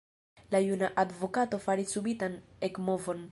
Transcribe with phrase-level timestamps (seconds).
[0.55, 2.39] La juna advokato faris subitan
[2.71, 3.19] ekmovon.